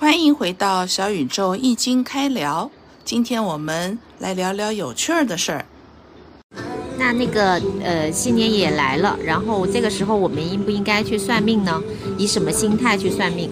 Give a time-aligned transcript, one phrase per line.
[0.00, 2.70] 欢迎回到小宇宙易经开聊。
[3.04, 5.66] 今天我们来聊聊有趣儿的事儿。
[6.96, 11.78] 那那个呃，新年也来了，然后这个时候我们应不应该去算命呢？
[12.16, 13.50] 以什么心态去算命？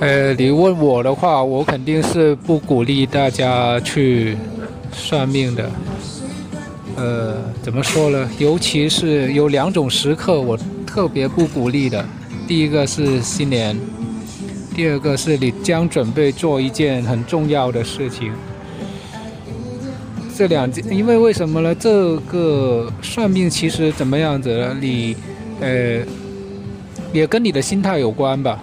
[0.00, 4.36] 呃，你问我的话，我肯定是不鼓励大家去
[4.90, 5.70] 算命的。
[6.96, 8.28] 呃，怎么说呢？
[8.40, 12.04] 尤其是有两种时刻，我特别不鼓励的。
[12.50, 13.78] 第一个是新年，
[14.74, 18.32] 第二个是你将准备做一件很重要的事情。
[20.36, 21.72] 这两件，因为为什么呢？
[21.72, 24.76] 这个算命其实怎么样子呢？
[24.80, 25.14] 你，
[25.60, 26.02] 呃，
[27.12, 28.60] 也跟你的心态有关吧。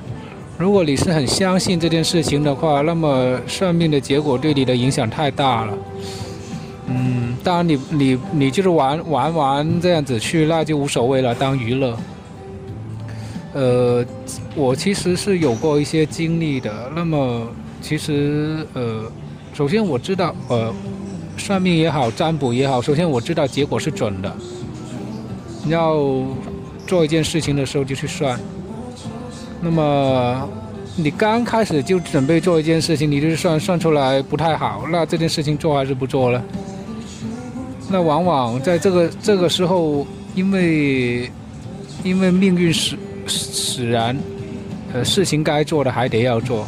[0.58, 5.74] 如果你是很相信这件事情的话，那么算命的结果对你的影响太大了。
[6.88, 11.98] 嗯，当然你你你就是玩玩玩这样子去，那就无所谓了，当娱乐。
[13.54, 14.06] 呃，
[14.56, 16.92] 我其实是有过一些经历的。
[16.96, 17.48] 那么，
[17.82, 19.10] 其实呃，
[19.54, 20.72] 首先我知道，呃，
[21.38, 24.36] 算命也好，占卜也好，首先我知道结果是准的。
[25.68, 25.98] 要
[26.86, 28.40] 做一件事情的时候就去算。
[29.62, 30.50] 那么，
[30.96, 36.44] 你刚开始就准备做一件事情，你就算算出来不太好，那这件事情做还是不做了？
[37.90, 41.32] 那往往在这个这个时候，因为
[42.04, 42.98] 因为命运是。
[43.28, 44.18] 使然，
[44.94, 46.68] 呃，事情该做的还得要做，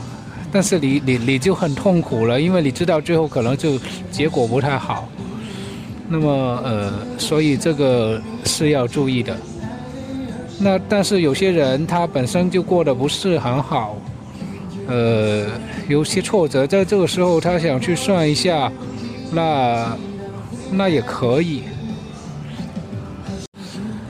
[0.51, 3.79] 但是你你你就很痛苦了，因为你知道最后可能就
[4.11, 5.07] 结果不太好。
[6.07, 9.35] 那么呃，所以这个是要注意的。
[10.59, 13.95] 那但是有些人他本身就过得不是很好，
[14.87, 15.45] 呃，
[15.87, 18.71] 有些挫折，在这个时候他想去算一下，
[19.31, 19.97] 那
[20.71, 21.63] 那也可以。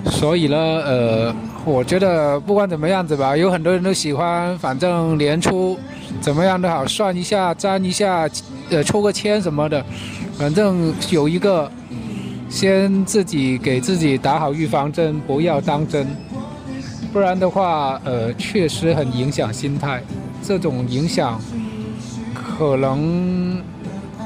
[0.06, 1.36] 所以呢，呃。
[1.70, 5.78] 我觉得不管怎么样子吧，有很多人都喜欢，反正年初
[6.20, 8.28] 怎么样都好，算一下、占一下，
[8.72, 9.86] 呃，抽个签什么的，
[10.36, 11.72] 反正有一个，
[12.50, 16.08] 先自己给自己打好预防针，不要当真，
[17.14, 20.02] 不然的话，呃，确实很影响心态。
[20.42, 21.40] 这种影响
[22.34, 23.62] 可能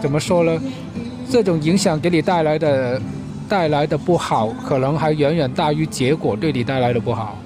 [0.01, 0.62] 怎么说呢？
[1.29, 3.01] 这种影响给你带来的。
[3.50, 7.38] 带来的不好，可能还远远大于结果对你带来的不好。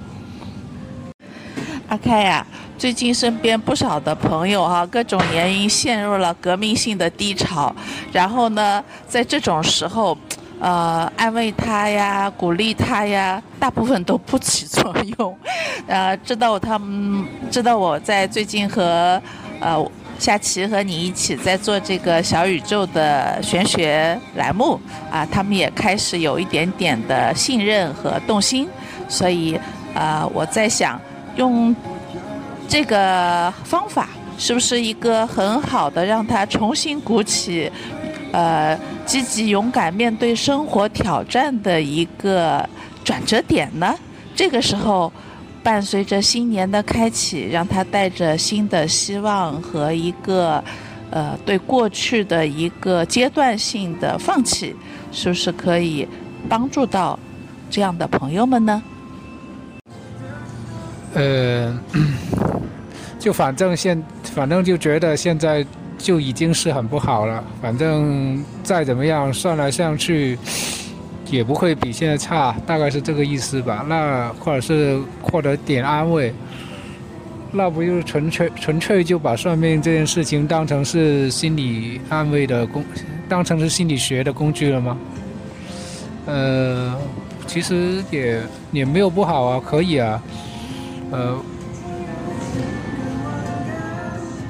[1.88, 2.46] 阿开呀，
[2.78, 7.74] 最近身边不少的朋友哈，各种原因陷入了革命性的低潮，
[8.12, 10.18] 然后呢，在这种时候，
[10.60, 15.38] 呃，安慰他呀，鼓励他呀，大部分都不起作用。
[15.88, 19.22] 呃，知道他们知道我在最近和
[19.60, 19.92] 呃。
[20.20, 24.82] 夏琪和你一起在做这个小宇宙的玄学栏目
[25.12, 28.68] 啊，他们也开始有一点点的信任和动心，
[29.08, 29.56] 所以
[29.94, 31.00] 啊，我在想
[31.38, 31.76] 用
[32.68, 37.72] 这个方法是不是一个很好的让他重新鼓起
[38.32, 42.68] 呃积极勇敢面对生活挑战的一个
[43.04, 43.96] 转折点呢？
[44.36, 45.12] 这个时候。
[45.64, 50.64] 伴随着新年的开启，让他带着新的希望和一个，
[51.12, 54.74] 呃，对过去的一个阶段性的放弃，
[55.12, 56.08] 是不是可以
[56.48, 57.20] 帮助到
[57.70, 58.82] 这样的朋友们呢？
[61.18, 61.78] 呃，
[63.20, 65.66] 就反正现，反正就觉得现在
[65.98, 67.44] 就已经是很不好了。
[67.62, 70.38] 反正再怎么样，算来算去。
[71.30, 73.86] 也不会比现在差，大概是这个意思吧。
[73.90, 76.34] 那或者是获得点安慰，
[77.52, 82.82] 那不就是纯粹纯粹就把算命这件事情当成是心理安慰的工，
[83.28, 84.98] 当成是心理学的工具了吗？
[86.28, 86.96] 呃，
[87.46, 88.42] 其实也
[88.72, 90.24] 也没有不好啊，可以啊，
[91.12, 91.38] 呃。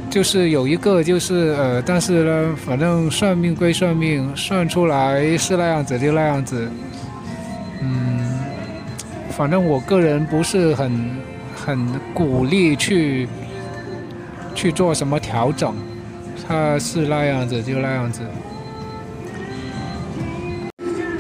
[0.10, 6.68] 就是有一个，就是呃，但是呢，反正算命归算命，算出来是那样子就那样子。
[7.82, 8.40] 嗯，
[9.30, 11.12] 反正我个人不是很
[11.56, 11.86] 很
[12.16, 13.28] 鼓励去
[14.56, 15.76] 去做什么调整，
[16.48, 18.22] 他是那样子就那样子。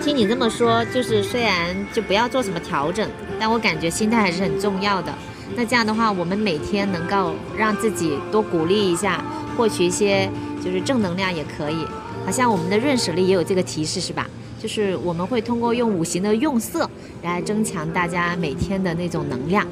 [0.01, 3.07] 听你这么说，就是虽然就不要做什么调整，
[3.39, 5.13] 但我感觉心态还是很重要的。
[5.55, 9.23] 那这样的话，我们每天能够让自己多鼓励一下，
[9.55, 10.29] 获取一些
[10.63, 11.85] 就是正能量也可以。
[12.25, 14.27] 好像我们的认识力也有这个提示，是吧？
[14.61, 16.89] 就是我们会通过用五行的用色
[17.23, 19.65] 来增强大家每天的那种能量。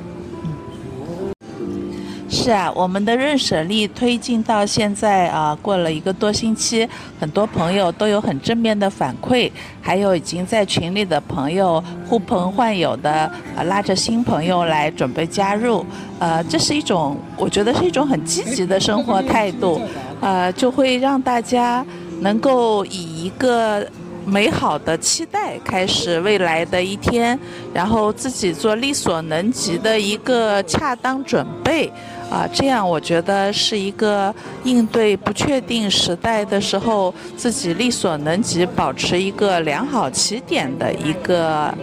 [2.45, 6.87] 是啊，我们的认舍力推进到现在啊，过了一个多星期，
[7.19, 9.51] 很多朋友都有很正面的反馈，
[9.81, 13.11] 还有已经在群里的朋友呼朋唤友的
[13.57, 15.83] 啊，拉着新朋友来准备加入，
[16.19, 19.81] 呃，这是一种我觉得是一种很积极的生活态度，
[20.21, 21.83] 呃，就会让大家
[22.19, 23.83] 能够以一个。
[24.27, 27.39] 美好的期待，开始未来的一天，
[27.71, 31.91] 然后自己做力所能及的一个恰当准备，
[32.29, 34.33] 啊，这样我觉得是一个
[34.63, 41.73] 应对不确定时代的时候，自己力所能及，保持一个良好起点的一个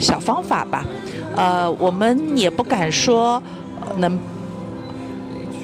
[0.00, 0.84] 小方法吧。
[1.36, 3.42] 呃，我们也不敢说
[3.96, 4.18] 能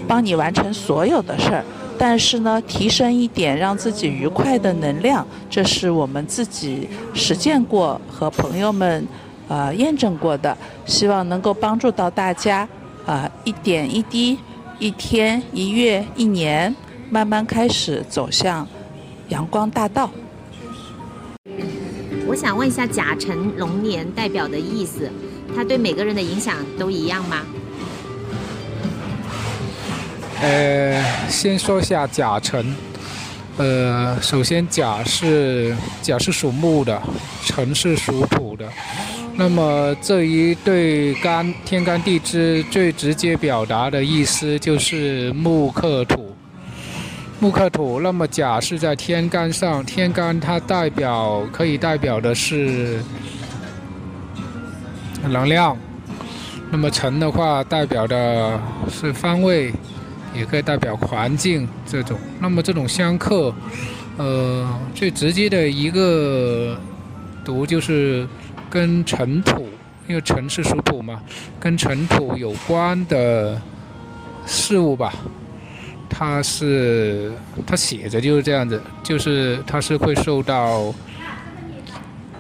[0.06, 1.64] 帮你完成所有的事儿。
[1.98, 9.06] 但是呢，提升一点让自己愉快的能量，这是我们自己实践过和朋友们，
[9.48, 10.56] 呃，验证过的，
[10.86, 12.66] 希望能够帮助到大家，
[13.10, 14.38] 啊，一点一滴，
[14.78, 16.72] 一天一月一年，
[17.10, 18.64] 慢慢开始走向
[19.30, 20.08] 阳光大道。
[22.24, 25.10] 我想问一下，甲辰龙年代表的意思，
[25.56, 27.38] 它对每个人的影响都一样吗？
[30.40, 32.64] 呃，先说一下甲辰。
[33.56, 37.02] 呃，首先甲是甲是属木的，
[37.44, 38.70] 辰是属土的。
[39.40, 46.37] 那么这一对干天干地支最直接表达的意思就是木克土，
[47.38, 48.00] 木克土。
[48.02, 53.02] 那么甲是在天干上，天干它代表可以代表的是
[55.22, 55.75] 能量。
[56.70, 58.60] 那么辰的话代表的
[58.90, 59.72] 是方位。
[60.32, 63.52] 也可以代表环境这种，那么这种相克，
[64.16, 66.78] 呃，最直接的一个
[67.44, 68.25] 读就是
[68.70, 69.69] 跟尘土，
[70.06, 71.20] 因为尘是属土嘛，
[71.58, 73.61] 跟尘土有关的
[74.46, 75.12] 事物吧，
[76.08, 77.32] 它是
[77.67, 80.94] 它写着就是这样子，就是它是会受到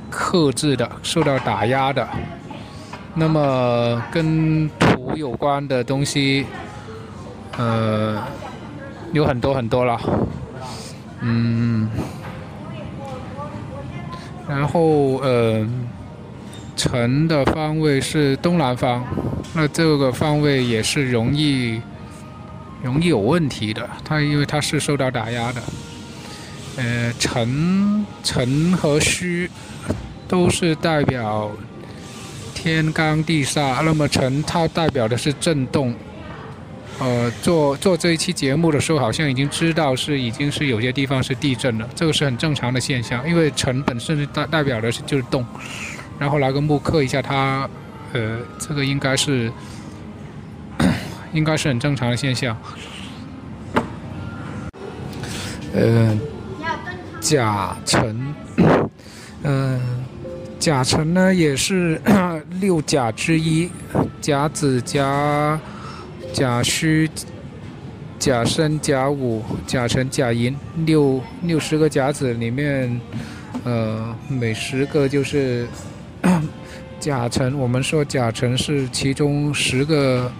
[0.08, 2.08] 克制的，受到打压的。
[3.14, 6.46] 那么跟土有关的东西。
[7.58, 8.22] 呃，
[9.12, 10.00] 有很多很多了，
[11.20, 11.90] 嗯，
[14.48, 15.66] 然后呃，
[16.80, 19.04] 辰的方位是东南方，
[19.52, 21.78] 那这个方位也是容易
[22.82, 25.62] 容易有问题的，它因为它是受到打压的，
[26.76, 29.50] 呃，辰辰和戌
[30.26, 31.50] 都是代表
[32.54, 35.94] 天罡地煞，那么辰它代表的是震动。
[36.98, 45.44] 呃，做做这一期节目的时候，好像已经知道是已经是有些地方是地震了，这个是很正常的现象，因为尘本身是代代表的是就是动，
[46.20, 47.68] 然后拿个木刻一下它，
[48.12, 49.50] 呃，这个应该是
[51.32, 52.56] 应该是很正常的现象。
[55.74, 56.16] 呃，
[57.20, 58.34] 甲辰，
[59.42, 59.80] 嗯，
[60.58, 62.00] 甲辰呢也是
[62.60, 63.70] 六甲之一，
[64.20, 65.58] 甲子甲。
[66.32, 67.10] 甲戌、
[68.16, 70.56] 甲申、甲午、甲辰、甲寅，
[70.86, 73.00] 六六十个甲子里面，
[73.64, 75.66] 呃，每十个就是
[77.00, 77.58] 甲辰。
[77.58, 80.30] 我们说甲辰是其中十个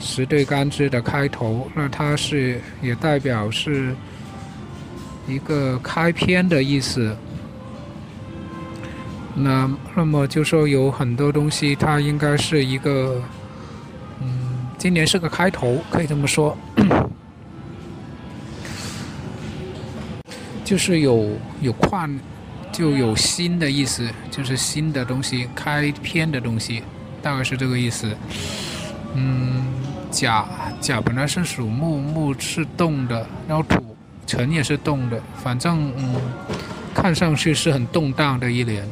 [0.00, 3.94] 十对干支的开头，那它是也代表是
[5.28, 7.16] 一个开篇的意思。
[9.34, 13.22] 那那么就说有很多东西，它应该是一个。
[14.18, 16.56] 嗯今年是个开头，可以这么说，
[20.64, 22.08] 就是有有跨，
[22.72, 26.82] 就有新的意思，就是新的东西，开篇的东西，
[27.22, 28.14] 大概是这个意思。
[29.14, 29.64] 嗯，
[30.10, 30.46] 甲
[30.80, 33.96] 甲本来是属木，木是动的，然后土
[34.26, 36.16] 辰也是动的，反正嗯，
[36.94, 38.86] 看上去是很动荡的一年。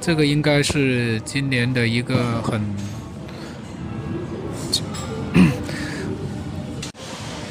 [0.00, 2.60] 这个应该是今年的一个很。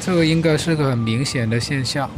[0.00, 2.08] 这个应该是个很明显的现象。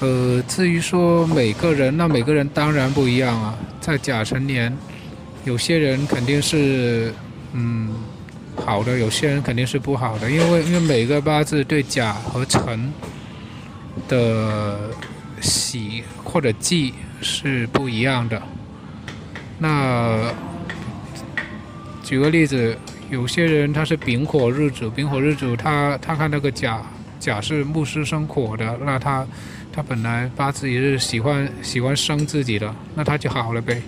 [0.00, 3.58] 呃，至于说每个人，那每个人当然不一样啊。
[3.80, 4.72] 在甲辰年，
[5.44, 7.12] 有些人肯定是
[7.54, 7.92] 嗯
[8.54, 12.92] 好的，有些人肯定是不好的，因为因为每个八字对甲和辰
[14.06, 14.90] 的
[15.40, 18.40] 喜或者忌是不一样的。
[19.58, 20.32] 那
[22.04, 22.76] 举个例子。
[23.10, 26.82] 有些人他是丙火日主，丙火日主他他看那个甲
[27.24, 29.26] 甲是木师生火的，那他
[29.72, 33.80] 他本来八字也是喜欢喜欢生自己的，那他就好了呗。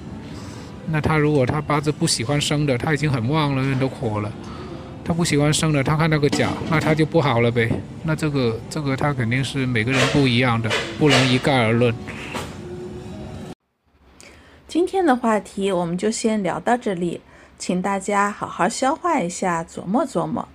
[0.90, 4.32] 那他如果他八字不喜欢生的，他已经很旺了，人都火了，
[5.04, 7.70] 他不喜欢生的，他看那个甲，那他就不好了呗。
[8.04, 11.94] 那这个这个他肯定是每个人不一样的，不能一概而论。
[14.66, 17.20] 今天的话题我们就先聊到这里，
[17.58, 20.48] 请大家好好消化一下，琢磨琢磨。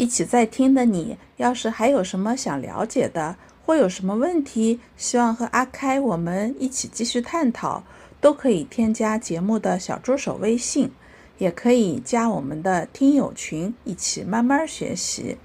[0.00, 7.84] 一起在听的你，要是还有什么想了解的，或有什么问题，希望和阿开我们一起继续探讨，
[8.18, 10.90] 都可以添加节目的小助手微信，
[11.36, 15.36] 也可以加我们的听友群，一起慢慢学习。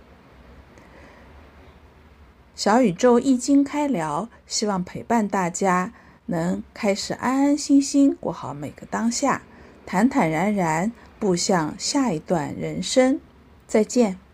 [2.56, 5.92] 小宇宙易经开聊，希望陪伴大家，
[6.28, 9.42] 能开始安安心心过好每个当下，
[9.86, 13.20] 坦坦然然步向下一段人生。
[13.68, 14.25] 再见。